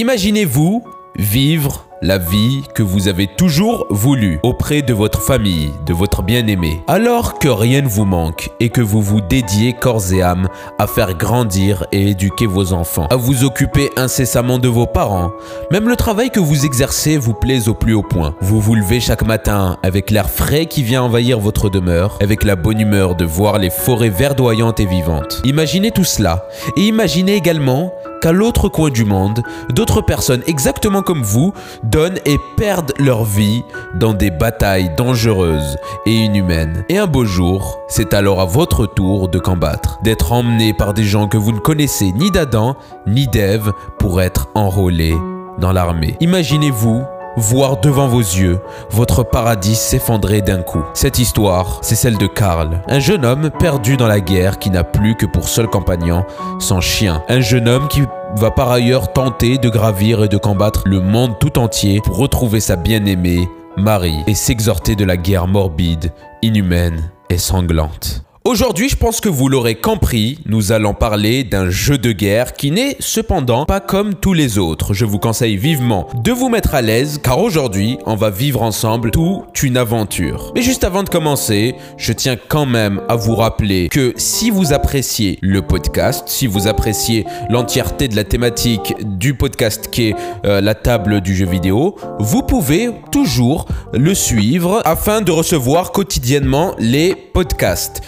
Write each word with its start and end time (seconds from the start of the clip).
Imaginez-vous 0.00 0.82
vivre 1.14 1.89
la 2.02 2.16
vie 2.16 2.62
que 2.74 2.82
vous 2.82 3.08
avez 3.08 3.26
toujours 3.26 3.86
voulu 3.90 4.40
auprès 4.42 4.80
de 4.80 4.94
votre 4.94 5.20
famille, 5.20 5.70
de 5.84 5.92
votre 5.92 6.22
bien-aimé. 6.22 6.82
Alors 6.88 7.38
que 7.38 7.48
rien 7.48 7.82
ne 7.82 7.88
vous 7.88 8.06
manque 8.06 8.48
et 8.58 8.70
que 8.70 8.80
vous 8.80 9.02
vous 9.02 9.20
dédiez 9.20 9.74
corps 9.74 10.10
et 10.12 10.22
âme 10.22 10.48
à 10.78 10.86
faire 10.86 11.14
grandir 11.14 11.86
et 11.92 12.08
éduquer 12.10 12.46
vos 12.46 12.72
enfants, 12.72 13.06
à 13.10 13.16
vous 13.16 13.44
occuper 13.44 13.90
incessamment 13.96 14.58
de 14.58 14.68
vos 14.68 14.86
parents. 14.86 15.32
Même 15.70 15.90
le 15.90 15.96
travail 15.96 16.30
que 16.30 16.40
vous 16.40 16.64
exercez 16.64 17.18
vous 17.18 17.34
plaise 17.34 17.68
au 17.68 17.74
plus 17.74 17.92
haut 17.92 18.02
point. 18.02 18.34
Vous 18.40 18.60
vous 18.60 18.74
levez 18.74 19.00
chaque 19.00 19.26
matin 19.26 19.76
avec 19.82 20.10
l'air 20.10 20.30
frais 20.30 20.64
qui 20.66 20.82
vient 20.82 21.02
envahir 21.02 21.38
votre 21.38 21.68
demeure, 21.68 22.16
avec 22.22 22.44
la 22.44 22.56
bonne 22.56 22.80
humeur 22.80 23.14
de 23.14 23.26
voir 23.26 23.58
les 23.58 23.70
forêts 23.70 24.08
verdoyantes 24.08 24.80
et 24.80 24.86
vivantes. 24.86 25.42
Imaginez 25.44 25.90
tout 25.90 26.04
cela 26.04 26.46
et 26.78 26.82
imaginez 26.82 27.34
également 27.34 27.92
qu'à 28.20 28.32
l'autre 28.32 28.68
coin 28.68 28.90
du 28.90 29.04
monde, 29.04 29.42
d'autres 29.70 30.02
personnes 30.02 30.42
exactement 30.46 31.02
comme 31.02 31.22
vous 31.22 31.52
donnent 31.90 32.18
et 32.24 32.38
perdent 32.56 32.92
leur 32.98 33.24
vie 33.24 33.62
dans 33.94 34.14
des 34.14 34.30
batailles 34.30 34.94
dangereuses 34.96 35.76
et 36.06 36.12
inhumaines. 36.12 36.84
Et 36.88 36.98
un 36.98 37.06
beau 37.06 37.24
jour, 37.24 37.80
c'est 37.88 38.14
alors 38.14 38.40
à 38.40 38.44
votre 38.44 38.86
tour 38.86 39.28
de 39.28 39.38
combattre, 39.38 39.98
d'être 40.02 40.32
emmené 40.32 40.72
par 40.72 40.94
des 40.94 41.04
gens 41.04 41.28
que 41.28 41.36
vous 41.36 41.52
ne 41.52 41.58
connaissez 41.58 42.12
ni 42.12 42.30
d'Adam 42.30 42.76
ni 43.06 43.26
d'Ève 43.26 43.72
pour 43.98 44.22
être 44.22 44.48
enrôlés 44.54 45.16
dans 45.58 45.72
l'armée. 45.72 46.16
Imaginez-vous 46.20 47.02
voir 47.36 47.78
devant 47.80 48.08
vos 48.08 48.20
yeux 48.20 48.60
votre 48.90 49.22
paradis 49.22 49.74
s'effondrer 49.74 50.42
d'un 50.42 50.62
coup. 50.62 50.84
Cette 50.94 51.18
histoire, 51.18 51.78
c'est 51.82 51.94
celle 51.94 52.18
de 52.18 52.26
Karl, 52.26 52.82
un 52.88 52.98
jeune 52.98 53.24
homme 53.24 53.50
perdu 53.58 53.96
dans 53.96 54.06
la 54.06 54.20
guerre 54.20 54.58
qui 54.58 54.70
n'a 54.70 54.84
plus 54.84 55.14
que 55.14 55.26
pour 55.26 55.48
seul 55.48 55.66
compagnon 55.66 56.24
son 56.58 56.80
chien. 56.80 57.22
Un 57.28 57.40
jeune 57.40 57.68
homme 57.68 57.88
qui 57.88 58.02
va 58.36 58.50
par 58.50 58.70
ailleurs 58.70 59.12
tenter 59.12 59.58
de 59.58 59.68
gravir 59.68 60.24
et 60.24 60.28
de 60.28 60.36
combattre 60.36 60.82
le 60.86 61.00
monde 61.00 61.38
tout 61.38 61.58
entier 61.58 62.00
pour 62.04 62.16
retrouver 62.16 62.60
sa 62.60 62.76
bien-aimée, 62.76 63.48
Marie, 63.76 64.22
et 64.26 64.34
s'exhorter 64.34 64.96
de 64.96 65.04
la 65.04 65.16
guerre 65.16 65.46
morbide, 65.46 66.12
inhumaine 66.42 67.10
et 67.28 67.38
sanglante. 67.38 68.24
Aujourd'hui, 68.46 68.88
je 68.88 68.96
pense 68.96 69.20
que 69.20 69.28
vous 69.28 69.50
l'aurez 69.50 69.74
compris, 69.74 70.38
nous 70.46 70.72
allons 70.72 70.94
parler 70.94 71.44
d'un 71.44 71.68
jeu 71.68 71.98
de 71.98 72.10
guerre 72.10 72.54
qui 72.54 72.70
n'est 72.70 72.96
cependant 72.98 73.66
pas 73.66 73.80
comme 73.80 74.14
tous 74.14 74.32
les 74.32 74.56
autres. 74.56 74.94
Je 74.94 75.04
vous 75.04 75.18
conseille 75.18 75.58
vivement 75.58 76.08
de 76.14 76.32
vous 76.32 76.48
mettre 76.48 76.74
à 76.74 76.80
l'aise 76.80 77.20
car 77.22 77.38
aujourd'hui, 77.38 77.98
on 78.06 78.16
va 78.16 78.30
vivre 78.30 78.62
ensemble 78.62 79.10
toute 79.10 79.62
une 79.62 79.76
aventure. 79.76 80.52
Mais 80.54 80.62
juste 80.62 80.84
avant 80.84 81.02
de 81.02 81.10
commencer, 81.10 81.74
je 81.98 82.14
tiens 82.14 82.36
quand 82.48 82.64
même 82.64 83.02
à 83.10 83.16
vous 83.16 83.36
rappeler 83.36 83.90
que 83.90 84.14
si 84.16 84.48
vous 84.48 84.72
appréciez 84.72 85.38
le 85.42 85.60
podcast, 85.60 86.26
si 86.26 86.46
vous 86.46 86.66
appréciez 86.66 87.26
l'entièreté 87.50 88.08
de 88.08 88.16
la 88.16 88.24
thématique 88.24 88.94
du 89.18 89.34
podcast 89.34 89.90
qui 89.92 90.08
est 90.08 90.14
euh, 90.46 90.62
la 90.62 90.74
table 90.74 91.20
du 91.20 91.36
jeu 91.36 91.46
vidéo, 91.46 91.94
vous 92.18 92.42
pouvez 92.42 92.88
toujours 93.12 93.66
le 93.92 94.14
suivre 94.14 94.80
afin 94.86 95.20
de 95.20 95.30
recevoir 95.30 95.92
quotidiennement 95.92 96.74
les 96.78 97.14
podcasts. 97.14 98.00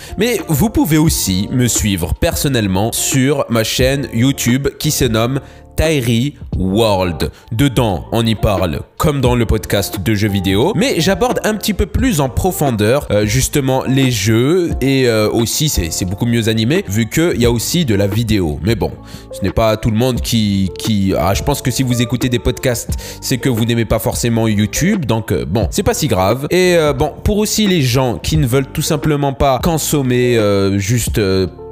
Vous 0.48 0.70
pouvez 0.70 0.98
aussi 0.98 1.48
me 1.50 1.66
suivre 1.66 2.14
personnellement 2.14 2.92
sur 2.92 3.44
ma 3.48 3.64
chaîne 3.64 4.08
YouTube 4.12 4.68
qui 4.78 4.92
se 4.92 5.04
nomme 5.04 5.40
Tyree 5.76 6.34
World. 6.56 7.30
Dedans, 7.52 8.04
on 8.12 8.24
y 8.24 8.34
parle 8.34 8.80
comme 8.98 9.20
dans 9.20 9.34
le 9.34 9.46
podcast 9.46 10.00
de 10.00 10.14
jeux 10.14 10.28
vidéo, 10.28 10.72
mais 10.76 10.94
j'aborde 10.98 11.40
un 11.44 11.54
petit 11.54 11.74
peu 11.74 11.86
plus 11.86 12.20
en 12.20 12.28
profondeur 12.28 13.06
euh, 13.10 13.26
justement 13.26 13.84
les 13.84 14.10
jeux 14.10 14.70
et 14.80 15.08
euh, 15.08 15.28
aussi 15.30 15.68
c'est 15.68 16.04
beaucoup 16.04 16.26
mieux 16.26 16.48
animé 16.48 16.84
vu 16.88 17.08
qu'il 17.08 17.40
y 17.40 17.46
a 17.46 17.50
aussi 17.50 17.84
de 17.84 17.94
la 17.94 18.06
vidéo. 18.06 18.60
Mais 18.62 18.74
bon, 18.74 18.92
ce 19.32 19.42
n'est 19.42 19.52
pas 19.52 19.76
tout 19.76 19.90
le 19.90 19.96
monde 19.96 20.20
qui... 20.20 20.70
ah, 21.18 21.34
je 21.34 21.42
pense 21.42 21.62
que 21.62 21.70
si 21.70 21.82
vous 21.82 22.00
écoutez 22.02 22.28
des 22.28 22.38
podcasts, 22.38 22.90
c'est 23.20 23.38
que 23.38 23.48
vous 23.48 23.64
n'aimez 23.64 23.84
pas 23.84 23.98
forcément 23.98 24.46
YouTube, 24.46 25.04
donc 25.06 25.32
euh, 25.32 25.44
bon, 25.44 25.68
c'est 25.70 25.82
pas 25.82 25.94
si 25.94 26.06
grave. 26.06 26.46
Et 26.50 26.76
bon, 26.96 27.12
pour 27.24 27.38
aussi 27.38 27.66
les 27.66 27.82
gens 27.82 28.18
qui 28.18 28.36
ne 28.36 28.46
veulent 28.46 28.70
tout 28.72 28.82
simplement 28.82 29.32
pas 29.32 29.58
consommer 29.62 30.38
juste 30.78 31.20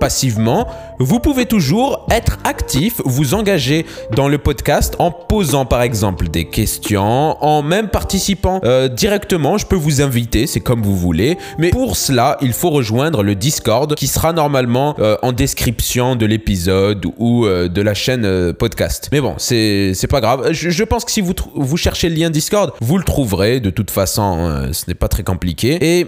passivement, 0.01 0.67
vous 0.99 1.21
pouvez 1.21 1.47
toujours 1.47 2.07
être 2.11 2.39
actif, 2.45 3.01
vous 3.05 3.35
engager 3.35 3.87
dans 4.17 4.29
le 4.29 4.39
podcast 4.39 4.97
en 4.99 5.13
posant 5.13 5.65
par 5.65 5.83
exemple 5.83 6.29
des 6.29 6.47
questions, 6.47 7.43
en 7.45 7.63
même 7.63 7.89
participant 7.89 8.61
euh, 8.65 8.89
directement. 8.89 9.59
Je 9.59 9.67
peux 9.67 9.77
vous 9.77 10.03
inviter, 10.03 10.47
c'est 10.47 10.61
comme 10.61 10.83
vous 10.83 10.97
voulez. 10.97 11.39
Mais 11.59 11.71
pour 11.71 11.97
cela, 11.97 12.37
il 12.41 12.53
faut 12.53 12.71
rejoindre 12.71 13.23
le 13.23 13.35
Discord 13.35 13.95
qui 13.95 14.09
sera 14.09 14.33
normalement 14.33 14.97
euh, 14.99 15.17
en 15.23 15.33
description 15.33 16.17
de 16.17 16.27
l'épisode 16.27 17.07
ou 17.19 17.47
euh, 17.47 17.69
de 17.69 17.83
la 17.83 17.95
chaîne 17.95 18.53
podcast. 18.55 19.09
Mais 19.13 19.21
bon, 19.21 19.35
c'est 19.39 19.95
pas 20.11 20.21
grave. 20.21 20.53
Je, 20.53 20.71
je, 20.71 20.85
pense 20.85 21.05
que 21.05 21.13
si 21.13 21.21
vous, 21.21 21.35
vous 21.55 21.77
cherchez 21.77 22.09
le 22.09 22.17
lien 22.17 22.31
Discord, 22.31 22.73
vous 22.81 22.99
le 22.99 23.05
trouverez. 23.05 23.61
De 23.61 23.71
toute 23.71 23.91
façon, 23.91 24.69
ce 24.73 24.85
n'est 24.89 24.95
pas 24.95 25.09
très 25.09 25.23
compliqué. 25.23 25.79
Et 25.81 26.07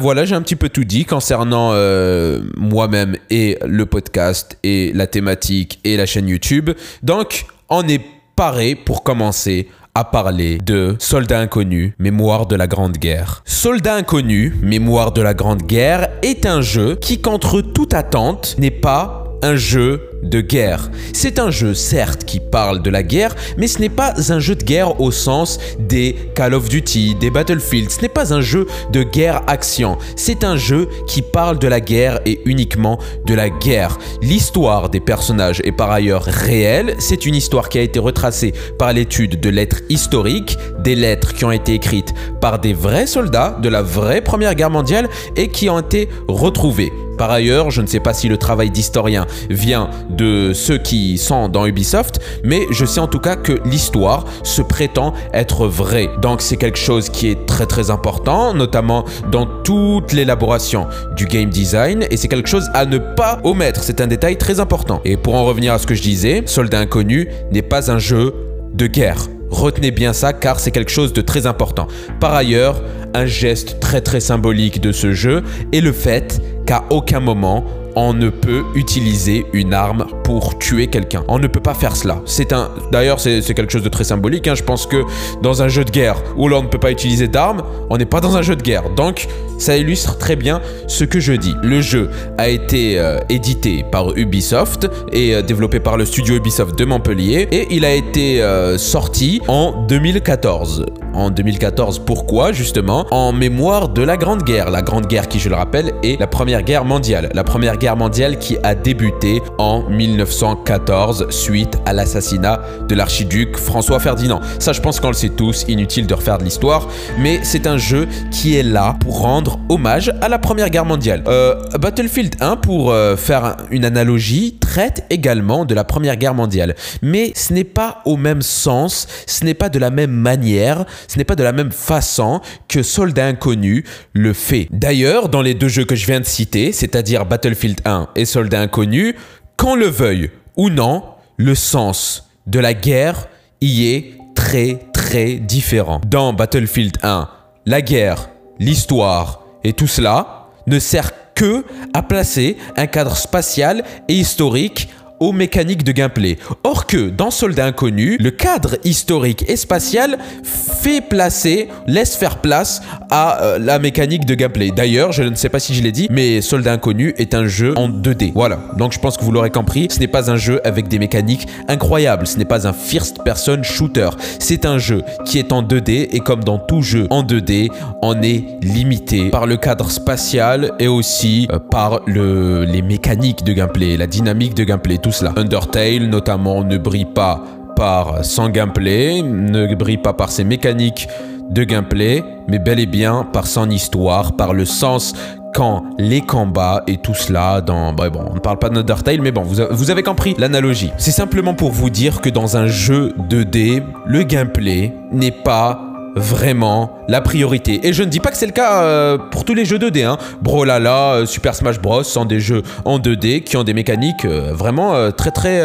voilà, 0.00 0.24
j'ai 0.24 0.34
un 0.34 0.42
petit 0.42 0.56
peu 0.56 0.68
tout 0.68 0.84
dit 0.84 1.04
concernant 1.04 1.70
euh, 1.72 2.40
moi-même 2.56 3.16
et 3.30 3.58
le 3.64 3.86
podcast 3.86 4.58
et 4.62 4.92
la 4.94 5.06
thématique 5.06 5.80
et 5.84 5.96
la 5.96 6.06
chaîne 6.06 6.28
YouTube. 6.28 6.70
Donc, 7.02 7.46
on 7.68 7.86
est 7.88 8.00
paré 8.36 8.74
pour 8.74 9.02
commencer 9.02 9.68
à 9.94 10.04
parler 10.04 10.58
de 10.58 10.96
Soldats 10.98 11.38
Inconnus, 11.38 11.92
Mémoire 11.98 12.46
de 12.46 12.56
la 12.56 12.66
Grande 12.66 12.98
Guerre. 12.98 13.42
Soldats 13.44 13.94
Inconnus, 13.94 14.52
Mémoire 14.60 15.12
de 15.12 15.22
la 15.22 15.34
Grande 15.34 15.62
Guerre 15.62 16.08
est 16.22 16.46
un 16.46 16.60
jeu 16.60 16.96
qui, 16.96 17.20
contre 17.20 17.60
toute 17.60 17.94
attente, 17.94 18.56
n'est 18.58 18.72
pas 18.72 19.24
un 19.42 19.54
jeu 19.54 20.00
de 20.24 20.40
guerre. 20.40 20.90
C'est 21.12 21.38
un 21.38 21.50
jeu 21.50 21.74
certes 21.74 22.24
qui 22.24 22.40
parle 22.40 22.82
de 22.82 22.90
la 22.90 23.02
guerre, 23.02 23.34
mais 23.56 23.68
ce 23.68 23.78
n'est 23.78 23.88
pas 23.88 24.14
un 24.30 24.40
jeu 24.40 24.54
de 24.54 24.64
guerre 24.64 25.00
au 25.00 25.10
sens 25.10 25.58
des 25.78 26.16
Call 26.34 26.54
of 26.54 26.68
Duty, 26.68 27.14
des 27.14 27.30
Battlefield. 27.30 27.90
Ce 27.90 28.00
n'est 28.00 28.08
pas 28.08 28.34
un 28.34 28.40
jeu 28.40 28.66
de 28.90 29.02
guerre-action. 29.02 29.98
C'est 30.16 30.44
un 30.44 30.56
jeu 30.56 30.88
qui 31.06 31.22
parle 31.22 31.58
de 31.58 31.68
la 31.68 31.80
guerre 31.80 32.20
et 32.26 32.40
uniquement 32.44 32.98
de 33.26 33.34
la 33.34 33.50
guerre. 33.50 33.98
L'histoire 34.22 34.88
des 34.88 35.00
personnages 35.00 35.60
est 35.64 35.72
par 35.72 35.90
ailleurs 35.90 36.24
réelle. 36.24 36.94
C'est 36.98 37.26
une 37.26 37.34
histoire 37.34 37.68
qui 37.68 37.78
a 37.78 37.82
été 37.82 37.98
retracée 37.98 38.54
par 38.78 38.92
l'étude 38.92 39.40
de 39.40 39.48
lettres 39.50 39.82
historiques, 39.88 40.56
des 40.80 40.94
lettres 40.94 41.34
qui 41.34 41.44
ont 41.44 41.52
été 41.52 41.74
écrites 41.74 42.14
par 42.40 42.58
des 42.58 42.72
vrais 42.72 43.06
soldats 43.06 43.58
de 43.62 43.68
la 43.68 43.82
vraie 43.82 44.20
Première 44.20 44.54
Guerre 44.54 44.70
mondiale 44.70 45.08
et 45.36 45.48
qui 45.48 45.68
ont 45.68 45.78
été 45.78 46.08
retrouvées. 46.28 46.92
Par 47.16 47.30
ailleurs, 47.30 47.70
je 47.70 47.80
ne 47.80 47.86
sais 47.86 48.00
pas 48.00 48.12
si 48.12 48.28
le 48.28 48.36
travail 48.36 48.70
d'historien 48.70 49.26
vient 49.48 49.90
de 50.16 50.52
ceux 50.54 50.78
qui 50.78 51.18
sont 51.18 51.48
dans 51.48 51.66
Ubisoft, 51.66 52.20
mais 52.44 52.62
je 52.70 52.84
sais 52.84 53.00
en 53.00 53.06
tout 53.06 53.18
cas 53.18 53.36
que 53.36 53.60
l'histoire 53.64 54.24
se 54.42 54.62
prétend 54.62 55.14
être 55.32 55.66
vraie. 55.66 56.10
Donc 56.22 56.40
c'est 56.40 56.56
quelque 56.56 56.78
chose 56.78 57.08
qui 57.08 57.28
est 57.28 57.46
très 57.46 57.66
très 57.66 57.90
important, 57.90 58.54
notamment 58.54 59.04
dans 59.30 59.46
toute 59.46 60.12
l'élaboration 60.12 60.86
du 61.16 61.26
game 61.26 61.50
design, 61.50 62.06
et 62.10 62.16
c'est 62.16 62.28
quelque 62.28 62.48
chose 62.48 62.68
à 62.74 62.86
ne 62.86 62.98
pas 62.98 63.40
omettre. 63.44 63.82
C'est 63.82 64.00
un 64.00 64.06
détail 64.06 64.36
très 64.36 64.60
important. 64.60 65.00
Et 65.04 65.16
pour 65.16 65.34
en 65.34 65.44
revenir 65.44 65.72
à 65.72 65.78
ce 65.78 65.86
que 65.86 65.94
je 65.94 66.02
disais, 66.02 66.42
Soldat 66.46 66.80
Inconnu 66.80 67.28
n'est 67.52 67.62
pas 67.62 67.90
un 67.90 67.98
jeu 67.98 68.34
de 68.72 68.86
guerre. 68.86 69.28
Retenez 69.50 69.92
bien 69.92 70.12
ça 70.12 70.32
car 70.32 70.58
c'est 70.58 70.72
quelque 70.72 70.90
chose 70.90 71.12
de 71.12 71.20
très 71.20 71.46
important. 71.46 71.86
Par 72.18 72.34
ailleurs, 72.34 72.82
un 73.14 73.26
geste 73.26 73.78
très 73.78 74.00
très 74.00 74.20
symbolique 74.20 74.80
de 74.80 74.90
ce 74.90 75.12
jeu 75.12 75.44
est 75.72 75.80
le 75.80 75.92
fait 75.92 76.42
qu'à 76.66 76.84
aucun 76.90 77.20
moment 77.20 77.64
on 77.96 78.12
ne 78.12 78.28
peut 78.28 78.64
utiliser 78.74 79.46
une 79.52 79.74
arme 79.74 80.06
pour 80.24 80.58
tuer 80.58 80.88
quelqu'un. 80.88 81.24
On 81.28 81.38
ne 81.38 81.46
peut 81.46 81.60
pas 81.60 81.74
faire 81.74 81.96
cela. 81.96 82.20
C'est 82.26 82.52
un, 82.52 82.70
d'ailleurs, 82.92 83.20
c'est 83.20 83.42
quelque 83.54 83.72
chose 83.72 83.82
de 83.82 83.88
très 83.88 84.04
symbolique. 84.04 84.48
Hein. 84.48 84.54
Je 84.54 84.62
pense 84.62 84.86
que 84.86 85.02
dans 85.42 85.62
un 85.62 85.68
jeu 85.68 85.84
de 85.84 85.90
guerre 85.90 86.16
où 86.36 86.48
l'on 86.48 86.62
ne 86.62 86.68
peut 86.68 86.78
pas 86.78 86.90
utiliser 86.90 87.28
d'armes, 87.28 87.62
on 87.90 87.96
n'est 87.96 88.04
pas 88.06 88.20
dans 88.20 88.36
un 88.36 88.42
jeu 88.42 88.56
de 88.56 88.62
guerre. 88.62 88.90
Donc, 88.90 89.28
ça 89.58 89.76
illustre 89.76 90.18
très 90.18 90.36
bien 90.36 90.60
ce 90.86 91.04
que 91.04 91.20
je 91.20 91.32
dis. 91.32 91.54
Le 91.62 91.80
jeu 91.80 92.10
a 92.38 92.48
été 92.48 92.98
euh, 92.98 93.20
édité 93.28 93.84
par 93.90 94.16
Ubisoft 94.16 94.88
et 95.12 95.34
euh, 95.34 95.42
développé 95.42 95.80
par 95.80 95.96
le 95.96 96.04
studio 96.04 96.36
Ubisoft 96.36 96.78
de 96.78 96.84
Montpellier 96.84 97.48
et 97.50 97.66
il 97.70 97.84
a 97.84 97.94
été 97.94 98.42
euh, 98.42 98.78
sorti 98.78 99.40
en 99.48 99.84
2014. 99.86 101.03
En 101.14 101.30
2014, 101.30 102.00
pourquoi 102.00 102.52
justement? 102.52 103.06
En 103.10 103.32
mémoire 103.32 103.88
de 103.88 104.02
la 104.02 104.16
Grande 104.16 104.42
Guerre. 104.42 104.70
La 104.70 104.82
Grande 104.82 105.06
Guerre 105.06 105.28
qui, 105.28 105.38
je 105.38 105.48
le 105.48 105.54
rappelle, 105.54 105.92
est 106.02 106.18
la 106.18 106.26
Première 106.26 106.62
Guerre 106.62 106.84
mondiale. 106.84 107.30
La 107.34 107.44
Première 107.44 107.76
Guerre 107.76 107.96
mondiale 107.96 108.38
qui 108.38 108.56
a 108.62 108.74
débuté 108.74 109.40
en 109.58 109.88
1914 109.88 111.30
suite 111.30 111.78
à 111.86 111.92
l'assassinat 111.92 112.60
de 112.88 112.94
l'archiduc 112.94 113.56
François 113.56 114.00
Ferdinand. 114.00 114.40
Ça, 114.58 114.72
je 114.72 114.80
pense 114.80 114.98
qu'on 114.98 115.08
le 115.08 115.14
sait 115.14 115.28
tous, 115.28 115.64
inutile 115.68 116.06
de 116.06 116.14
refaire 116.14 116.38
de 116.38 116.44
l'histoire, 116.44 116.88
mais 117.18 117.40
c'est 117.42 117.66
un 117.66 117.78
jeu 117.78 118.08
qui 118.30 118.56
est 118.56 118.62
là 118.62 118.96
pour 119.00 119.20
rendre 119.20 119.60
hommage 119.68 120.12
à 120.20 120.28
la 120.28 120.38
Première 120.38 120.70
Guerre 120.70 120.84
mondiale. 120.84 121.22
Euh, 121.28 121.54
Battlefield 121.78 122.34
1, 122.40 122.56
pour 122.56 122.90
euh, 122.90 123.16
faire 123.16 123.56
une 123.70 123.84
analogie, 123.84 124.58
traite 124.60 125.04
également 125.10 125.64
de 125.64 125.74
la 125.74 125.84
Première 125.84 126.16
Guerre 126.16 126.34
mondiale. 126.34 126.74
Mais 127.02 127.32
ce 127.36 127.52
n'est 127.52 127.64
pas 127.64 128.02
au 128.04 128.16
même 128.16 128.42
sens, 128.42 129.06
ce 129.26 129.44
n'est 129.44 129.54
pas 129.54 129.68
de 129.68 129.78
la 129.78 129.90
même 129.90 130.10
manière, 130.10 130.84
ce 131.08 131.18
n'est 131.18 131.24
pas 131.24 131.36
de 131.36 131.42
la 131.42 131.52
même 131.52 131.72
façon 131.72 132.40
que 132.68 132.82
Soldat 132.82 133.26
Inconnu 133.26 133.84
le 134.12 134.32
fait. 134.32 134.68
D'ailleurs, 134.70 135.28
dans 135.28 135.42
les 135.42 135.54
deux 135.54 135.68
jeux 135.68 135.84
que 135.84 135.94
je 135.94 136.06
viens 136.06 136.20
de 136.20 136.26
citer, 136.26 136.72
c'est-à-dire 136.72 137.26
Battlefield 137.26 137.80
1 137.84 138.08
et 138.16 138.24
Soldat 138.24 138.60
Inconnu, 138.60 139.16
qu'on 139.56 139.74
le 139.74 139.86
veuille 139.86 140.30
ou 140.56 140.70
non, 140.70 141.04
le 141.36 141.54
sens 141.54 142.30
de 142.46 142.58
la 142.60 142.74
guerre 142.74 143.28
y 143.60 143.86
est 143.86 144.18
très 144.34 144.78
très 144.92 145.34
différent. 145.34 146.00
Dans 146.06 146.32
Battlefield 146.32 146.98
1, 147.02 147.28
la 147.66 147.82
guerre, 147.82 148.30
l'histoire 148.58 149.44
et 149.62 149.72
tout 149.72 149.86
cela 149.86 150.48
ne 150.66 150.78
sert 150.78 151.12
que 151.34 151.64
à 151.92 152.02
placer 152.02 152.56
un 152.76 152.86
cadre 152.86 153.16
spatial 153.16 153.84
et 154.08 154.14
historique 154.14 154.88
aux 155.20 155.32
mécaniques 155.32 155.84
de 155.84 155.92
gameplay. 155.92 156.38
Or 156.64 156.86
que 156.86 157.08
dans 157.08 157.30
Soldat 157.30 157.66
Inconnu, 157.66 158.16
le 158.18 158.30
cadre 158.30 158.76
historique 158.84 159.44
et 159.48 159.56
spatial 159.56 160.18
fait 160.42 161.00
placer, 161.00 161.68
laisse 161.86 162.16
faire 162.16 162.38
place 162.38 162.82
à 163.10 163.42
euh, 163.42 163.58
la 163.58 163.78
mécanique 163.78 164.26
de 164.26 164.34
gameplay. 164.34 164.70
D'ailleurs, 164.70 165.12
je 165.12 165.22
ne 165.22 165.34
sais 165.34 165.48
pas 165.48 165.60
si 165.60 165.74
je 165.74 165.82
l'ai 165.82 165.92
dit, 165.92 166.08
mais 166.10 166.40
Soldat 166.40 166.72
Inconnu 166.72 167.14
est 167.16 167.34
un 167.34 167.46
jeu 167.46 167.74
en 167.76 167.88
2D. 167.88 168.32
Voilà, 168.34 168.58
donc 168.76 168.92
je 168.92 168.98
pense 168.98 169.16
que 169.16 169.24
vous 169.24 169.32
l'aurez 169.32 169.50
compris, 169.50 169.88
ce 169.90 170.00
n'est 170.00 170.08
pas 170.08 170.30
un 170.30 170.36
jeu 170.36 170.60
avec 170.64 170.88
des 170.88 170.98
mécaniques 170.98 171.46
incroyables, 171.68 172.26
ce 172.26 172.38
n'est 172.38 172.44
pas 172.44 172.66
un 172.66 172.72
first 172.72 173.22
person 173.24 173.62
shooter. 173.62 174.10
C'est 174.38 174.66
un 174.66 174.78
jeu 174.78 175.02
qui 175.24 175.38
est 175.38 175.52
en 175.52 175.62
2D 175.62 176.08
et 176.10 176.20
comme 176.20 176.44
dans 176.44 176.58
tout 176.58 176.82
jeu 176.82 177.06
en 177.10 177.22
2D, 177.22 177.70
on 178.02 178.20
est 178.22 178.44
limité 178.62 179.30
par 179.30 179.46
le 179.46 179.56
cadre 179.56 179.90
spatial 179.90 180.72
et 180.78 180.88
aussi 180.88 181.48
euh, 181.52 181.58
par 181.58 182.00
le, 182.06 182.64
les 182.64 182.82
mécaniques 182.82 183.44
de 183.44 183.52
gameplay, 183.52 183.96
la 183.96 184.06
dynamique 184.06 184.54
de 184.54 184.64
gameplay 184.64 184.98
cela. 185.12 185.32
Undertale 185.36 186.06
notamment 186.08 186.64
ne 186.64 186.78
brille 186.78 187.04
pas 187.04 187.42
par 187.76 188.24
son 188.24 188.48
gameplay, 188.48 189.22
ne 189.22 189.74
brille 189.74 189.98
pas 189.98 190.12
par 190.12 190.30
ses 190.30 190.44
mécaniques 190.44 191.08
de 191.50 191.64
gameplay, 191.64 192.22
mais 192.48 192.58
bel 192.58 192.78
et 192.78 192.86
bien 192.86 193.26
par 193.32 193.46
son 193.46 193.68
histoire, 193.70 194.36
par 194.36 194.54
le 194.54 194.64
sens 194.64 195.14
quand 195.54 195.84
les 195.98 196.20
combats 196.20 196.82
et 196.86 196.96
tout 196.96 197.14
cela 197.14 197.60
dans... 197.60 197.92
Bon, 197.92 198.10
bon 198.10 198.24
on 198.30 198.34
ne 198.34 198.40
parle 198.40 198.58
pas 198.58 198.68
d'Undertale, 198.70 199.20
mais 199.22 199.30
bon, 199.30 199.42
vous 199.42 199.90
avez 199.90 200.02
compris 200.02 200.34
l'analogie. 200.36 200.90
C'est 200.98 201.12
simplement 201.12 201.54
pour 201.54 201.70
vous 201.70 201.90
dire 201.90 202.20
que 202.20 202.28
dans 202.28 202.56
un 202.56 202.66
jeu 202.66 203.14
2D, 203.30 203.82
le 204.06 204.22
gameplay 204.24 204.92
n'est 205.12 205.30
pas 205.30 205.93
vraiment 206.16 206.98
la 207.08 207.20
priorité. 207.20 207.80
Et 207.86 207.92
je 207.92 208.02
ne 208.02 208.08
dis 208.08 208.20
pas 208.20 208.30
que 208.30 208.36
c'est 208.36 208.46
le 208.46 208.52
cas 208.52 208.82
euh, 208.82 209.18
pour 209.18 209.44
tous 209.44 209.54
les 209.54 209.64
jeux 209.64 209.78
2D. 209.78 210.04
Hein. 210.04 210.18
Brolala, 210.42 211.14
euh, 211.14 211.26
Super 211.26 211.54
Smash 211.54 211.80
Bros. 211.80 212.02
sont 212.02 212.24
des 212.24 212.40
jeux 212.40 212.62
en 212.84 212.98
2D 212.98 213.42
qui 213.42 213.56
ont 213.56 213.64
des 213.64 213.74
mécaniques 213.74 214.24
euh, 214.24 214.52
vraiment 214.52 215.10
très 215.12 215.30
très 215.30 215.62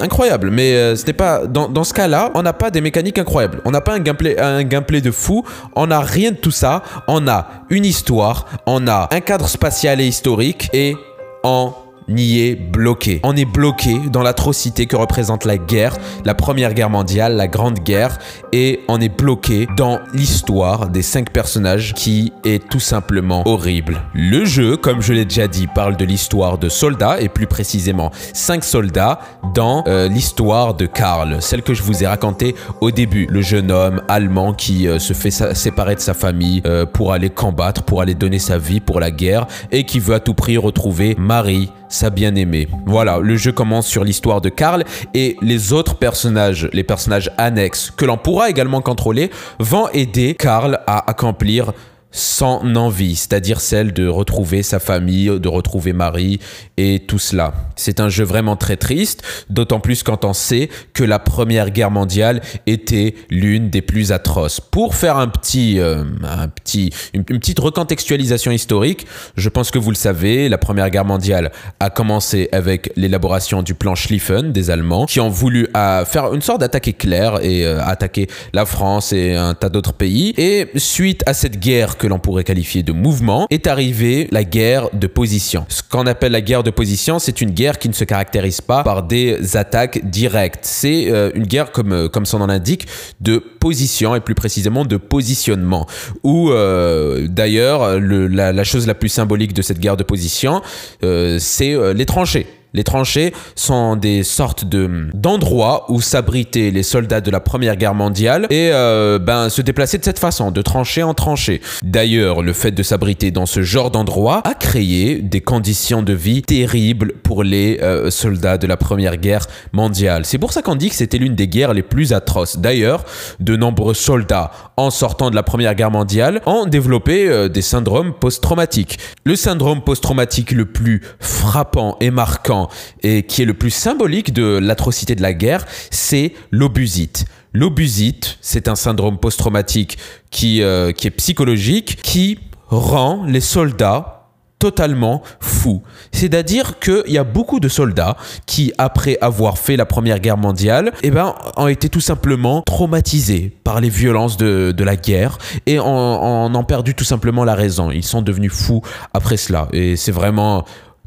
incroyables. 0.00 0.50
Mais 0.50 0.96
ce 0.96 1.06
n'est 1.06 1.12
pas 1.12 1.46
dans, 1.46 1.68
dans 1.68 1.84
ce 1.84 1.94
cas-là, 1.94 2.30
on 2.34 2.42
n'a 2.42 2.52
pas 2.52 2.70
des 2.70 2.80
mécaniques 2.80 3.18
incroyables. 3.18 3.60
On 3.64 3.70
n'a 3.70 3.80
pas 3.80 3.94
un 3.94 4.00
gameplay, 4.00 4.38
un 4.38 4.64
gameplay 4.64 5.00
de 5.00 5.10
fou. 5.10 5.44
On 5.74 5.86
n'a 5.86 6.00
rien 6.00 6.32
de 6.32 6.36
tout 6.36 6.50
ça. 6.50 6.82
On 7.06 7.26
a 7.28 7.48
une 7.70 7.84
histoire, 7.84 8.46
on 8.66 8.86
a 8.86 9.08
un 9.10 9.20
cadre 9.20 9.48
spatial 9.48 10.00
et 10.00 10.06
historique 10.06 10.68
et 10.72 10.96
on 11.44 11.72
n'y 12.08 12.40
est 12.40 12.54
bloqué. 12.54 13.20
On 13.22 13.36
est 13.36 13.44
bloqué 13.44 13.98
dans 14.10 14.22
l'atrocité 14.22 14.86
que 14.86 14.96
représente 14.96 15.44
la 15.44 15.58
guerre, 15.58 15.96
la 16.24 16.34
première 16.34 16.74
guerre 16.74 16.90
mondiale, 16.90 17.36
la 17.36 17.48
grande 17.48 17.80
guerre, 17.80 18.18
et 18.52 18.80
on 18.88 19.00
est 19.00 19.14
bloqué 19.14 19.68
dans 19.76 20.00
l'histoire 20.12 20.88
des 20.88 21.02
cinq 21.02 21.30
personnages 21.30 21.94
qui 21.94 22.32
est 22.44 22.66
tout 22.68 22.80
simplement 22.80 23.42
horrible. 23.46 24.02
Le 24.14 24.44
jeu, 24.44 24.76
comme 24.76 25.02
je 25.02 25.12
l'ai 25.12 25.24
déjà 25.24 25.46
dit, 25.46 25.66
parle 25.66 25.96
de 25.96 26.04
l'histoire 26.04 26.58
de 26.58 26.68
soldats, 26.68 27.20
et 27.20 27.28
plus 27.28 27.46
précisément 27.46 28.10
cinq 28.32 28.64
soldats 28.64 29.20
dans 29.54 29.84
euh, 29.86 30.08
l'histoire 30.08 30.74
de 30.74 30.86
Karl, 30.86 31.40
celle 31.40 31.62
que 31.62 31.74
je 31.74 31.82
vous 31.82 32.02
ai 32.02 32.06
racontée 32.06 32.54
au 32.80 32.90
début. 32.90 33.26
Le 33.30 33.42
jeune 33.42 33.70
homme 33.70 34.02
allemand 34.08 34.52
qui 34.52 34.88
euh, 34.88 34.98
se 34.98 35.12
fait 35.12 35.30
séparer 35.30 35.94
de 35.94 36.00
sa 36.00 36.14
famille 36.14 36.62
euh, 36.66 36.86
pour 36.86 37.12
aller 37.12 37.30
combattre, 37.30 37.82
pour 37.82 38.00
aller 38.00 38.14
donner 38.14 38.38
sa 38.38 38.58
vie 38.58 38.80
pour 38.80 39.00
la 39.00 39.10
guerre, 39.10 39.46
et 39.70 39.84
qui 39.84 39.98
veut 39.98 40.14
à 40.14 40.20
tout 40.20 40.34
prix 40.34 40.56
retrouver 40.56 41.14
Marie, 41.18 41.70
sa 41.88 42.10
bien-aimée. 42.10 42.68
Voilà, 42.86 43.18
le 43.18 43.36
jeu 43.36 43.52
commence 43.52 43.86
sur 43.86 44.04
l'histoire 44.04 44.40
de 44.40 44.48
Karl 44.48 44.84
et 45.14 45.36
les 45.42 45.72
autres 45.72 45.96
personnages, 45.96 46.68
les 46.72 46.84
personnages 46.84 47.30
annexes 47.38 47.90
que 47.90 48.04
l'on 48.04 48.16
pourra 48.16 48.50
également 48.50 48.80
contrôler, 48.80 49.30
vont 49.58 49.88
aider 49.90 50.34
Karl 50.34 50.80
à 50.86 51.10
accomplir 51.10 51.72
son 52.10 52.74
envie, 52.76 53.16
c'est-à-dire 53.16 53.60
celle 53.60 53.92
de 53.92 54.08
retrouver 54.08 54.62
sa 54.62 54.78
famille, 54.78 55.26
de 55.38 55.48
retrouver 55.48 55.92
Marie 55.92 56.40
et 56.76 57.00
tout 57.00 57.18
cela. 57.18 57.52
C'est 57.76 58.00
un 58.00 58.08
jeu 58.08 58.24
vraiment 58.24 58.56
très 58.56 58.76
triste, 58.76 59.22
d'autant 59.50 59.80
plus 59.80 60.02
quand 60.02 60.24
on 60.24 60.32
sait 60.32 60.70
que 60.94 61.04
la 61.04 61.18
Première 61.18 61.70
Guerre 61.70 61.90
mondiale 61.90 62.40
était 62.66 63.14
l'une 63.28 63.68
des 63.68 63.82
plus 63.82 64.10
atroces. 64.12 64.60
Pour 64.60 64.94
faire 64.94 65.18
un 65.18 65.28
petit, 65.28 65.78
euh, 65.78 66.04
un 66.24 66.48
petit, 66.48 66.90
une, 67.12 67.24
petite 67.24 67.58
recontextualisation 67.58 68.52
historique, 68.52 69.06
je 69.36 69.48
pense 69.50 69.70
que 69.70 69.78
vous 69.78 69.90
le 69.90 69.96
savez, 69.96 70.48
la 70.48 70.58
Première 70.58 70.88
Guerre 70.88 71.04
mondiale 71.04 71.52
a 71.78 71.90
commencé 71.90 72.48
avec 72.52 72.90
l'élaboration 72.96 73.62
du 73.62 73.74
plan 73.74 73.94
Schlieffen 73.94 74.52
des 74.52 74.70
Allemands, 74.70 75.04
qui 75.04 75.20
ont 75.20 75.28
voulu 75.28 75.68
euh, 75.76 76.04
faire 76.06 76.32
une 76.32 76.42
sorte 76.42 76.60
d'attaque 76.60 76.88
éclair 76.88 77.44
et 77.44 77.66
euh, 77.66 77.82
attaquer 77.84 78.28
la 78.54 78.64
France 78.64 79.12
et 79.12 79.34
un 79.34 79.52
tas 79.52 79.68
d'autres 79.68 79.92
pays. 79.92 80.32
Et 80.38 80.68
suite 80.76 81.22
à 81.26 81.34
cette 81.34 81.60
guerre 81.60 81.97
que 81.98 82.06
l'on 82.06 82.18
pourrait 82.18 82.44
qualifier 82.44 82.82
de 82.82 82.92
mouvement, 82.92 83.46
est 83.50 83.66
arrivée 83.66 84.28
la 84.30 84.44
guerre 84.44 84.88
de 84.92 85.06
position. 85.06 85.66
Ce 85.68 85.82
qu'on 85.82 86.06
appelle 86.06 86.32
la 86.32 86.40
guerre 86.40 86.62
de 86.62 86.70
position, 86.70 87.18
c'est 87.18 87.40
une 87.40 87.50
guerre 87.50 87.78
qui 87.78 87.88
ne 87.88 87.94
se 87.94 88.04
caractérise 88.04 88.60
pas 88.60 88.82
par 88.82 89.02
des 89.02 89.56
attaques 89.56 90.08
directes. 90.08 90.60
C'est 90.62 91.10
euh, 91.10 91.30
une 91.34 91.46
guerre, 91.46 91.72
comme, 91.72 91.92
euh, 91.92 92.08
comme 92.08 92.26
son 92.26 92.38
nom 92.38 92.46
l'indique, 92.46 92.86
de 93.20 93.38
position 93.38 94.14
et 94.14 94.20
plus 94.20 94.34
précisément 94.34 94.84
de 94.84 94.96
positionnement. 94.96 95.86
Ou 96.22 96.50
euh, 96.50 97.26
d'ailleurs, 97.28 98.00
la, 98.00 98.52
la, 98.52 98.64
chose 98.64 98.86
la 98.86 98.94
plus 98.94 99.08
symbolique 99.08 99.52
de 99.52 99.62
cette 99.62 99.80
guerre 99.80 99.96
de 99.96 100.04
position, 100.04 100.62
c'est 101.02 101.76
les 101.94 102.06
tranchées. 102.06 102.46
Les 102.78 102.84
tranchées 102.84 103.34
sont 103.56 103.96
des 103.96 104.22
sortes 104.22 104.64
de 104.64 105.08
d'endroits 105.12 105.86
où 105.88 106.00
s'abritaient 106.00 106.70
les 106.70 106.84
soldats 106.84 107.20
de 107.20 107.28
la 107.28 107.40
Première 107.40 107.74
Guerre 107.74 107.96
mondiale 107.96 108.46
et 108.50 108.70
euh, 108.72 109.18
ben 109.18 109.48
se 109.48 109.62
déplacer 109.62 109.98
de 109.98 110.04
cette 110.04 110.20
façon, 110.20 110.52
de 110.52 110.62
tranchée 110.62 111.02
en 111.02 111.12
tranchée. 111.12 111.60
D'ailleurs, 111.82 112.40
le 112.40 112.52
fait 112.52 112.70
de 112.70 112.84
s'abriter 112.84 113.32
dans 113.32 113.46
ce 113.46 113.62
genre 113.62 113.90
d'endroit 113.90 114.42
a 114.46 114.54
créé 114.54 115.16
des 115.16 115.40
conditions 115.40 116.04
de 116.04 116.12
vie 116.12 116.42
terribles 116.42 117.14
pour 117.24 117.42
les 117.42 117.80
euh, 117.82 118.10
soldats 118.10 118.58
de 118.58 118.68
la 118.68 118.76
Première 118.76 119.16
Guerre 119.16 119.46
mondiale. 119.72 120.24
C'est 120.24 120.38
pour 120.38 120.52
ça 120.52 120.62
qu'on 120.62 120.76
dit 120.76 120.88
que 120.88 120.94
c'était 120.94 121.18
l'une 121.18 121.34
des 121.34 121.48
guerres 121.48 121.74
les 121.74 121.82
plus 121.82 122.12
atroces. 122.12 122.58
D'ailleurs, 122.58 123.02
de 123.40 123.56
nombreux 123.56 123.94
soldats 123.94 124.52
en 124.76 124.90
sortant 124.90 125.30
de 125.30 125.34
la 125.34 125.42
Première 125.42 125.74
Guerre 125.74 125.90
mondiale 125.90 126.42
ont 126.46 126.64
développé 126.64 127.28
euh, 127.28 127.48
des 127.48 127.62
syndromes 127.62 128.12
post-traumatiques. 128.14 129.00
Le 129.24 129.34
syndrome 129.34 129.82
post-traumatique 129.82 130.52
le 130.52 130.66
plus 130.66 131.02
frappant 131.18 131.96
et 132.00 132.12
marquant 132.12 132.67
et 133.02 133.22
qui 133.22 133.42
est 133.42 133.44
le 133.44 133.54
plus 133.54 133.70
symbolique 133.70 134.32
de 134.32 134.58
l'atrocité 134.58 135.14
de 135.14 135.22
la 135.22 135.32
guerre, 135.32 135.64
c'est 135.90 136.32
l'obusite. 136.50 137.24
L'obusite, 137.52 138.38
c'est 138.40 138.68
un 138.68 138.74
syndrome 138.74 139.18
post-traumatique 139.18 139.98
qui, 140.30 140.62
euh, 140.62 140.92
qui 140.92 141.06
est 141.06 141.12
psychologique, 141.12 142.00
qui 142.02 142.38
rend 142.68 143.24
les 143.24 143.40
soldats 143.40 144.18
totalement 144.58 145.22
fous. 145.40 145.82
C'est-à-dire 146.12 146.78
qu'il 146.80 147.12
y 147.12 147.18
a 147.18 147.24
beaucoup 147.24 147.60
de 147.60 147.68
soldats 147.68 148.16
qui, 148.46 148.72
après 148.76 149.16
avoir 149.20 149.58
fait 149.58 149.76
la 149.76 149.86
Première 149.86 150.18
Guerre 150.18 150.36
mondiale, 150.36 150.92
eh 151.02 151.10
ben, 151.10 151.34
ont 151.56 151.68
été 151.68 151.88
tout 151.88 152.00
simplement 152.00 152.62
traumatisés 152.62 153.56
par 153.62 153.80
les 153.80 153.88
violences 153.88 154.36
de, 154.36 154.72
de 154.76 154.84
la 154.84 154.96
guerre 154.96 155.38
et 155.66 155.78
en 155.78 156.52
ont 156.54 156.64
perdu 156.64 156.94
tout 156.94 157.04
simplement 157.04 157.44
la 157.44 157.54
raison. 157.54 157.90
Ils 157.90 158.04
sont 158.04 158.22
devenus 158.22 158.52
fous 158.52 158.82
après 159.14 159.36
cela. 159.36 159.68
Et 159.72 159.96
c'est 159.96 160.12
vraiment 160.12 160.64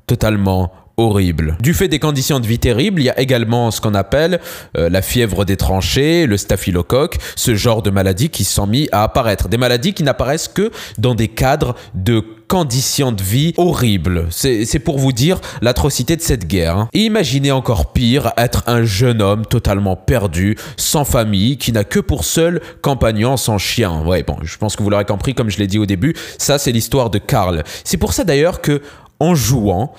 totalement 0.07 0.71
horrible. 0.97 1.57
Du 1.61 1.73
fait 1.73 1.87
des 1.87 1.99
conditions 1.99 2.39
de 2.39 2.47
vie 2.47 2.59
terribles, 2.59 3.01
il 3.01 3.05
y 3.05 3.09
a 3.09 3.19
également 3.19 3.71
ce 3.71 3.81
qu'on 3.81 3.95
appelle 3.95 4.39
euh, 4.77 4.89
la 4.89 5.01
fièvre 5.01 5.45
des 5.45 5.57
tranchées, 5.57 6.25
le 6.25 6.37
staphylocoque, 6.37 7.17
ce 7.35 7.55
genre 7.55 7.81
de 7.81 7.89
maladies 7.89 8.29
qui 8.29 8.43
sont 8.43 8.67
mis 8.67 8.87
à 8.91 9.03
apparaître. 9.03 9.47
Des 9.49 9.57
maladies 9.57 9.93
qui 9.93 10.03
n'apparaissent 10.03 10.47
que 10.47 10.71
dans 10.97 11.15
des 11.15 11.27
cadres 11.27 11.75
de 11.93 12.23
conditions 12.51 13.13
de 13.13 13.23
vie 13.23 13.53
horribles. 13.55 14.27
C'est 14.29 14.79
pour 14.79 14.99
vous 14.99 15.13
dire 15.13 15.39
l'atrocité 15.61 16.17
de 16.17 16.21
cette 16.21 16.47
guerre. 16.47 16.75
Hein. 16.75 16.89
imaginez 16.91 17.49
encore 17.49 17.93
pire, 17.93 18.33
être 18.35 18.63
un 18.67 18.83
jeune 18.83 19.21
homme 19.21 19.45
totalement 19.45 19.95
perdu, 19.95 20.57
sans 20.75 21.05
famille, 21.05 21.57
qui 21.57 21.71
n'a 21.71 21.85
que 21.85 22.01
pour 22.01 22.25
seul 22.25 22.59
compagnon 22.81 23.37
son 23.37 23.57
chien. 23.57 24.03
Ouais, 24.05 24.23
bon, 24.23 24.35
je 24.43 24.57
pense 24.57 24.75
que 24.75 24.83
vous 24.83 24.89
l'aurez 24.89 25.05
compris, 25.05 25.33
comme 25.33 25.49
je 25.49 25.59
l'ai 25.59 25.67
dit 25.67 25.79
au 25.79 25.85
début, 25.85 26.13
ça 26.37 26.57
c'est 26.57 26.73
l'histoire 26.73 27.09
de 27.09 27.19
Karl. 27.19 27.63
C'est 27.85 27.95
pour 27.95 28.11
ça 28.11 28.25
d'ailleurs 28.25 28.59
que 28.59 28.81
en 29.21 29.33
jouant, 29.33 29.93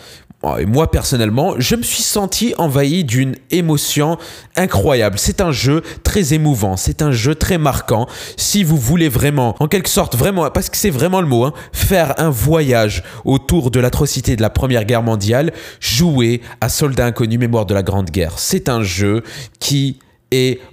Oh, 0.45 0.57
moi 0.67 0.91
personnellement, 0.91 1.55
je 1.59 1.77
me 1.77 1.83
suis 1.83 2.03
senti 2.03 2.53
envahi 2.59 3.05
d'une 3.05 3.37
émotion 3.53 4.19
incroyable. 4.57 5.17
C'est 5.17 5.41
un 5.41 5.53
jeu 5.53 5.83
très 6.03 6.35
émouvant, 6.35 6.77
c'est 6.77 7.01
un 7.01 7.13
jeu 7.13 7.37
très 7.37 7.59
marquant. 7.59 8.09
Si 8.37 8.65
vous 8.65 8.77
voulez 8.77 9.09
vraiment, 9.09 9.55
en 9.61 9.69
quelque 9.69 9.89
sorte, 9.89 10.17
vraiment, 10.17 10.51
parce 10.51 10.69
que 10.69 10.77
c'est 10.77 10.91
vraiment 10.91 11.21
le 11.21 11.29
mot, 11.29 11.45
hein, 11.45 11.53
faire 11.73 12.15
un 12.19 12.31
voyage 12.31 13.05
autour 13.25 13.71
de 13.71 13.79
l'atrocité 13.79 14.35
de 14.35 14.43
la 14.43 14.51
Première 14.51 14.85
Guerre 14.85 15.05
mondiale, 15.05 15.53
jouer 15.79 16.41
à 16.61 16.69
Soldats 16.69 17.07
Inconnus, 17.07 17.39
Mémoire 17.39 17.65
de 17.65 17.75
la 17.75 17.85
Grande 17.85 18.11
Guerre. 18.11 18.39
C'est 18.39 18.69
un 18.69 18.83
jeu 18.83 19.23
qui 19.61 20.01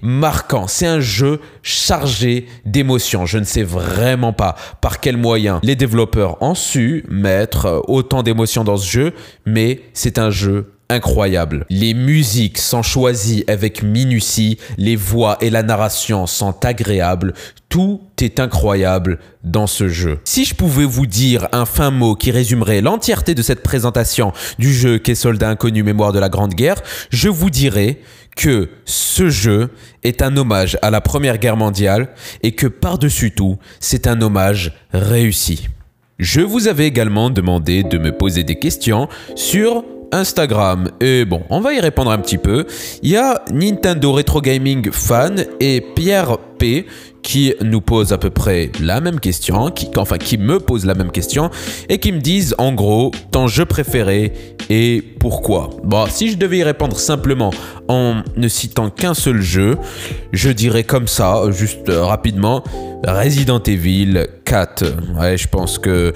marquant. 0.02 0.68
C'est 0.68 0.88
un 0.88 1.00
jeu 1.00 1.40
chargé 1.64 2.48
d'émotions. 2.66 3.26
Je 3.26 3.38
ne 3.38 3.44
sais 3.44 3.64
vraiment 3.64 4.34
pas 4.34 4.56
par 4.82 5.00
quels 5.00 5.18
moyens 5.18 5.60
les 5.64 5.76
développeurs 5.76 6.42
ont 6.42 6.56
su 6.56 7.06
mettre 7.10 7.84
autant 7.88 8.24
d'émotions 8.24 8.64
dans 8.64 8.78
ce 8.78 8.90
jeu, 8.90 9.14
mais 9.46 9.82
c'est 9.94 10.18
un 10.18 10.30
jeu 10.30 10.72
incroyable. 10.90 11.66
Les 11.70 11.94
musiques 11.94 12.58
sont 12.58 12.82
choisies 12.82 13.44
avec 13.48 13.84
minutie, 13.84 14.58
les 14.78 14.96
voix 14.96 15.38
et 15.40 15.50
la 15.50 15.64
narration 15.64 16.26
sont 16.26 16.66
agréables, 16.66 17.34
tout 17.70 18.02
est 18.20 18.40
incroyable 18.40 19.20
dans 19.44 19.68
ce 19.68 19.88
jeu. 19.88 20.20
Si 20.26 20.46
je 20.46 20.56
pouvais 20.56 20.86
vous 20.86 21.06
dire 21.06 21.48
un 21.52 21.66
fin 21.66 21.92
mot 21.92 22.16
qui 22.16 22.32
résumerait 22.32 22.82
l'entièreté 22.82 23.36
de 23.36 23.44
cette 23.44 23.62
présentation 23.62 24.34
du 24.58 24.74
jeu 24.74 24.98
qu'est 24.98 25.16
Soldat 25.16 25.50
Inconnu 25.50 25.84
Mémoire 25.84 26.12
de 26.12 26.20
la 26.20 26.30
Grande 26.30 26.56
Guerre, 26.56 26.82
je 27.12 27.30
vous 27.30 27.52
dirais 27.52 28.00
que 28.36 28.70
ce 28.86 29.30
jeu 29.30 29.70
est 30.04 30.22
un 30.22 30.36
hommage 30.38 30.78
à 30.82 30.90
la 30.90 31.02
Première 31.02 31.38
Guerre 31.38 31.58
mondiale 31.58 32.10
et 32.42 32.54
que 32.54 32.68
par-dessus 32.68 33.32
tout, 33.32 33.58
c'est 33.80 34.08
un 34.08 34.22
hommage 34.22 34.74
réussi. 34.92 35.68
Je 36.18 36.42
vous 36.42 36.68
avais 36.68 36.86
également 36.86 37.30
demandé 37.30 37.84
de 37.84 37.98
me 37.98 38.12
poser 38.12 38.44
des 38.44 38.58
questions 38.58 39.08
sur 39.36 39.86
Instagram. 40.12 40.90
Et 41.00 41.26
bon, 41.26 41.44
on 41.50 41.62
va 41.62 41.74
y 41.74 41.80
répondre 41.80 42.12
un 42.12 42.20
petit 42.20 42.38
peu. 42.38 42.66
Il 43.02 43.10
y 43.12 43.18
a 43.18 43.44
Nintendo 43.52 44.12
Retro 44.12 44.42
Gaming 44.42 44.92
Fan 44.92 45.46
et 45.60 45.82
Pierre 45.82 46.38
Qui 47.22 47.54
nous 47.62 47.82
pose 47.82 48.14
à 48.14 48.18
peu 48.18 48.30
près 48.30 48.72
la 48.82 49.02
même 49.02 49.20
question, 49.20 49.70
qui, 49.70 49.90
enfin 49.98 50.18
qui 50.18 50.38
me 50.38 50.60
pose 50.60 50.86
la 50.86 50.94
même 50.94 51.12
question 51.12 51.50
et 51.90 52.00
qui 52.00 52.12
me 52.12 52.20
disent 52.20 52.56
en 52.58 52.74
gros 52.74 53.12
ton 53.32 53.48
jeu 53.48 53.66
préféré 53.66 54.34
et 54.70 55.04
pourquoi. 55.20 55.70
Bon, 55.84 56.06
si 56.10 56.32
je 56.32 56.38
devais 56.38 56.60
y 56.60 56.64
répondre 56.64 56.98
simplement 56.98 57.52
en 57.88 58.22
ne 58.38 58.48
citant 58.48 58.90
qu'un 58.90 59.14
seul 59.14 59.42
jeu, 59.42 59.78
je 60.32 60.50
dirais 60.50 60.84
comme 60.84 61.08
ça, 61.08 61.44
juste 61.52 61.90
euh, 61.90 62.04
rapidement, 62.04 62.64
Resident 63.06 63.62
Evil 63.64 64.28
4. 64.46 64.86
Ouais, 65.20 65.38
je 65.38 65.48
pense 65.48 65.78
que 65.78 66.14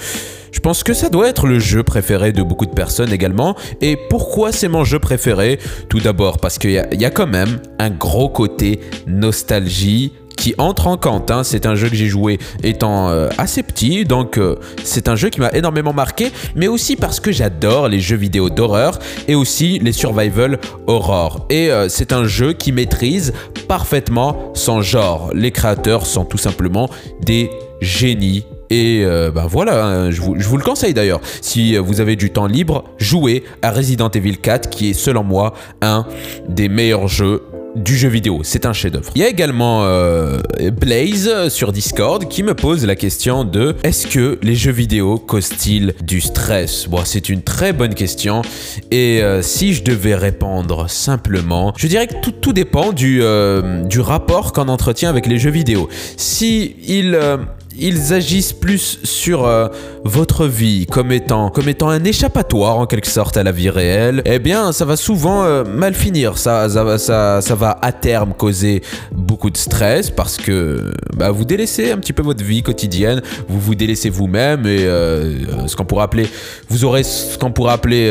je 0.53 0.59
pense 0.59 0.83
que 0.83 0.93
ça 0.93 1.09
doit 1.09 1.27
être 1.27 1.47
le 1.47 1.59
jeu 1.59 1.81
préféré 1.83 2.31
de 2.31 2.43
beaucoup 2.43 2.67
de 2.67 2.73
personnes 2.73 3.11
également. 3.11 3.55
Et 3.81 3.97
pourquoi 4.09 4.51
c'est 4.51 4.67
mon 4.67 4.83
jeu 4.83 4.99
préféré? 4.99 5.59
Tout 5.89 5.99
d'abord 5.99 6.37
parce 6.37 6.59
qu'il 6.59 6.71
y, 6.71 7.05
a 7.05 7.09
quand 7.09 7.27
même 7.27 7.59
un 7.79 7.89
gros 7.89 8.29
côté 8.29 8.79
nostalgie 9.07 10.13
qui 10.43 10.53
entre 10.57 10.87
en 10.87 10.97
compte. 10.97 11.31
Hein. 11.31 11.45
C'est 11.45 11.65
un 11.65 11.73
jeu 11.73 11.87
que 11.87 11.95
j'ai 11.95 12.07
joué 12.07 12.37
étant 12.63 13.09
euh, 13.09 13.29
assez 13.37 13.63
petit, 13.63 14.03
donc 14.03 14.37
euh, 14.37 14.57
c'est 14.83 15.07
un 15.07 15.15
jeu 15.15 15.29
qui 15.29 15.39
m'a 15.39 15.49
énormément 15.51 15.93
marqué, 15.93 16.33
mais 16.53 16.67
aussi 16.67 16.97
parce 16.97 17.21
que 17.21 17.31
j'adore 17.31 17.87
les 17.87 18.01
jeux 18.01 18.17
vidéo 18.17 18.49
d'horreur 18.49 18.99
et 19.29 19.35
aussi 19.35 19.79
les 19.79 19.93
survival 19.93 20.59
horror. 20.85 21.45
Et 21.49 21.71
euh, 21.71 21.87
c'est 21.87 22.11
un 22.11 22.25
jeu 22.25 22.51
qui 22.51 22.73
maîtrise 22.73 23.31
parfaitement 23.69 24.51
son 24.53 24.81
genre. 24.81 25.31
Les 25.33 25.51
créateurs 25.51 26.05
sont 26.05 26.25
tout 26.25 26.37
simplement 26.37 26.89
des 27.21 27.49
génies 27.79 28.43
et 28.69 29.05
ben 29.05 29.45
voilà, 29.45 29.85
hein, 29.85 30.09
je, 30.09 30.19
vous, 30.19 30.33
je, 30.39 30.47
vous, 30.47 30.57
le 30.57 30.63
conseille 30.63 30.95
d'ailleurs. 30.95 31.21
Si 31.41 31.77
vous 31.77 32.01
avez 32.01 32.15
du 32.15 32.31
temps 32.31 32.47
libre, 32.47 32.85
jouez 32.97 33.43
à 33.61 33.69
Resident 33.69 34.09
Evil 34.09 34.37
4 34.37 34.71
qui 34.71 34.89
est 34.89 34.93
selon 34.93 35.23
moi 35.23 35.53
un 35.83 36.07
des 36.49 36.69
meilleurs 36.69 37.07
jeux 37.07 37.43
du 37.75 37.97
jeu 37.97 38.09
vidéo. 38.09 38.41
C'est 38.43 38.65
un 38.65 38.73
chef-d'œuvre. 38.73 39.11
Il 39.15 39.21
y 39.21 39.25
a 39.25 39.29
également 39.29 39.83
euh, 39.83 40.39
Blaze 40.79 41.49
sur 41.49 41.71
Discord 41.71 42.27
qui 42.27 42.43
me 42.43 42.53
pose 42.53 42.85
la 42.85 42.95
question 42.95 43.43
de 43.43 43.75
est-ce 43.83 44.07
que 44.07 44.39
les 44.41 44.55
jeux 44.55 44.71
vidéo 44.71 45.17
causent-ils 45.17 45.93
du 46.01 46.21
stress? 46.21 46.87
Bon, 46.87 47.01
c'est 47.03 47.29
une 47.29 47.41
très 47.41 47.73
bonne 47.73 47.95
question. 47.95 48.41
Et 48.91 49.21
euh, 49.21 49.41
si 49.41 49.73
je 49.73 49.83
devais 49.83 50.15
répondre 50.15 50.89
simplement, 50.89 51.73
je 51.77 51.87
dirais 51.87 52.07
que 52.07 52.15
tout, 52.21 52.31
tout 52.31 52.53
dépend 52.53 52.93
du, 52.93 53.21
euh, 53.21 53.83
du 53.83 53.99
rapport 53.99 54.53
qu'on 54.53 54.67
entretient 54.67 55.09
avec 55.09 55.25
les 55.25 55.37
jeux 55.37 55.51
vidéo. 55.51 55.89
Si 56.17 56.75
il 56.87 57.17
ils 57.77 58.13
agissent 58.13 58.53
plus 58.53 58.99
sur 59.03 59.45
euh, 59.45 59.67
votre 60.03 60.45
vie 60.45 60.85
comme 60.85 61.11
étant, 61.11 61.49
comme 61.49 61.69
étant 61.69 61.89
un 61.89 62.03
échappatoire 62.03 62.77
en 62.77 62.85
quelque 62.85 63.07
sorte 63.07 63.37
à 63.37 63.43
la 63.43 63.51
vie 63.51 63.69
réelle, 63.69 64.21
eh 64.25 64.39
bien 64.39 64.71
ça 64.71 64.85
va 64.85 64.95
souvent 64.95 65.43
euh, 65.43 65.63
mal 65.63 65.93
finir. 65.93 66.37
Ça, 66.37 66.69
ça, 66.69 66.97
ça, 66.97 67.41
ça, 67.41 67.55
va 67.55 67.77
à 67.81 67.91
terme 67.91 68.33
causer 68.33 68.81
beaucoup 69.11 69.49
de 69.49 69.57
stress 69.57 70.09
parce 70.09 70.37
que 70.37 70.93
bah, 71.15 71.31
vous 71.31 71.45
délaissez 71.45 71.91
un 71.91 71.97
petit 71.97 72.13
peu 72.13 72.23
votre 72.23 72.43
vie 72.43 72.63
quotidienne, 72.63 73.21
vous 73.47 73.59
vous 73.59 73.75
délaissez 73.75 74.09
vous-même 74.09 74.65
et 74.65 74.85
euh, 74.85 75.67
ce 75.67 75.75
qu'on 75.75 75.85
pourrait 75.85 76.03
appeler, 76.03 76.27
vous 76.69 76.85
aurez 76.85 77.03
ce 77.03 77.37
qu'on 77.37 77.51
pourrait 77.51 77.73
appeler 77.73 78.03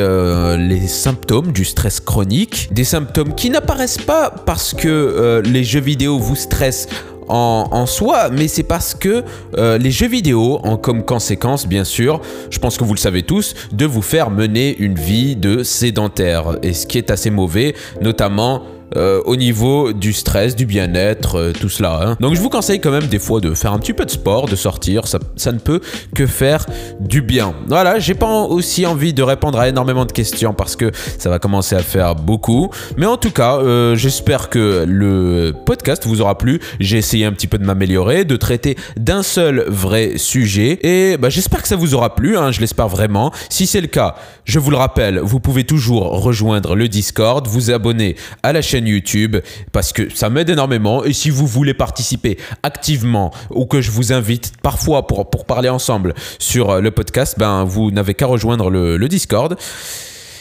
les 0.58 0.86
symptômes 0.86 1.52
du 1.52 1.64
stress 1.64 2.00
chronique, 2.00 2.68
des 2.72 2.84
symptômes 2.84 3.34
qui 3.34 3.50
n'apparaissent 3.50 3.98
pas 3.98 4.30
parce 4.30 4.74
que 4.74 5.42
les 5.44 5.64
jeux 5.64 5.80
vidéo 5.80 6.18
vous 6.18 6.36
stressent 6.36 6.88
en, 7.28 7.86
soi, 7.86 8.30
mais 8.30 8.48
c'est 8.48 8.62
parce 8.62 8.94
que 8.94 9.24
euh, 9.56 9.78
les 9.78 9.90
jeux 9.90 10.08
vidéo 10.08 10.60
ont 10.64 10.76
comme 10.76 11.04
conséquence, 11.04 11.66
bien 11.66 11.84
sûr, 11.84 12.20
je 12.50 12.58
pense 12.58 12.76
que 12.76 12.84
vous 12.84 12.94
le 12.94 12.98
savez 12.98 13.22
tous, 13.22 13.54
de 13.72 13.86
vous 13.86 14.02
faire 14.02 14.30
mener 14.30 14.76
une 14.78 14.94
vie 14.94 15.36
de 15.36 15.62
sédentaire. 15.62 16.56
Et 16.62 16.72
ce 16.72 16.86
qui 16.86 16.98
est 16.98 17.10
assez 17.10 17.30
mauvais, 17.30 17.74
notamment 18.00 18.62
euh, 18.96 19.20
au 19.24 19.36
niveau 19.36 19.92
du 19.92 20.12
stress, 20.12 20.56
du 20.56 20.66
bien-être, 20.66 21.36
euh, 21.36 21.52
tout 21.52 21.68
cela. 21.68 22.00
Hein. 22.02 22.16
Donc 22.20 22.34
je 22.34 22.40
vous 22.40 22.50
conseille 22.50 22.80
quand 22.80 22.90
même 22.90 23.06
des 23.06 23.18
fois 23.18 23.40
de 23.40 23.54
faire 23.54 23.72
un 23.72 23.78
petit 23.78 23.92
peu 23.92 24.04
de 24.04 24.10
sport, 24.10 24.48
de 24.48 24.56
sortir, 24.56 25.06
ça, 25.06 25.18
ça 25.36 25.52
ne 25.52 25.58
peut 25.58 25.80
que 26.14 26.26
faire 26.26 26.66
du 27.00 27.22
bien. 27.22 27.54
Voilà, 27.68 27.98
j'ai 27.98 28.14
pas 28.14 28.26
aussi 28.26 28.86
envie 28.86 29.14
de 29.14 29.22
répondre 29.22 29.58
à 29.58 29.68
énormément 29.68 30.04
de 30.04 30.12
questions 30.12 30.52
parce 30.54 30.76
que 30.76 30.90
ça 31.18 31.30
va 31.30 31.38
commencer 31.38 31.74
à 31.74 31.80
faire 31.82 32.14
beaucoup. 32.14 32.70
Mais 32.96 33.06
en 33.06 33.16
tout 33.16 33.30
cas, 33.30 33.56
euh, 33.58 33.96
j'espère 33.96 34.50
que 34.50 34.84
le 34.86 35.54
podcast 35.64 36.06
vous 36.06 36.20
aura 36.20 36.36
plu. 36.36 36.60
J'ai 36.80 36.98
essayé 36.98 37.24
un 37.24 37.32
petit 37.32 37.46
peu 37.46 37.58
de 37.58 37.64
m'améliorer, 37.64 38.24
de 38.24 38.36
traiter 38.36 38.76
d'un 38.96 39.22
seul 39.22 39.64
vrai 39.68 40.12
sujet. 40.16 40.78
Et 40.82 41.16
bah, 41.16 41.30
j'espère 41.30 41.62
que 41.62 41.68
ça 41.68 41.76
vous 41.76 41.94
aura 41.94 42.14
plu, 42.14 42.36
hein, 42.36 42.52
je 42.52 42.60
l'espère 42.60 42.88
vraiment. 42.88 43.32
Si 43.48 43.66
c'est 43.66 43.80
le 43.80 43.86
cas, 43.86 44.16
je 44.44 44.58
vous 44.58 44.70
le 44.70 44.76
rappelle, 44.76 45.18
vous 45.18 45.40
pouvez 45.40 45.64
toujours 45.64 46.22
rejoindre 46.22 46.74
le 46.74 46.88
Discord, 46.88 47.46
vous 47.46 47.70
abonner 47.70 48.16
à 48.42 48.52
la 48.52 48.62
chaîne 48.62 48.81
YouTube 48.86 49.36
parce 49.72 49.92
que 49.92 50.14
ça 50.14 50.30
m'aide 50.30 50.50
énormément. 50.50 51.04
Et 51.04 51.12
si 51.12 51.30
vous 51.30 51.46
voulez 51.46 51.74
participer 51.74 52.38
activement 52.62 53.32
ou 53.50 53.66
que 53.66 53.80
je 53.80 53.90
vous 53.90 54.12
invite 54.12 54.52
parfois 54.62 55.06
pour, 55.06 55.44
parler 55.46 55.68
ensemble 55.68 56.14
sur 56.38 56.70
euh, 56.70 56.80
le 56.80 56.90
podcast, 56.90 57.36
ben 57.38 57.64
vous 57.64 57.90
n'avez 57.90 58.14
qu'à 58.14 58.26
rejoindre 58.26 58.70
le 58.70 59.08
Discord. 59.08 59.56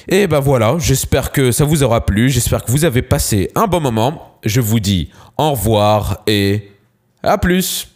Et 0.07 0.27
ben 0.27 0.39
voilà, 0.39 0.75
j'espère 0.79 1.31
que 1.31 1.51
ça 1.51 1.63
vous 1.63 1.83
aura 1.83 2.05
plu, 2.05 2.29
j'espère 2.29 2.63
que 2.65 2.71
vous 2.71 2.85
avez 2.85 3.01
passé 3.01 3.51
un 3.55 3.67
bon 3.67 3.79
moment. 3.79 4.39
Je 4.43 4.59
vous 4.59 4.79
dis 4.79 5.09
au 5.37 5.51
revoir 5.51 6.23
et 6.27 6.71
à 7.23 7.37
plus 7.37 7.87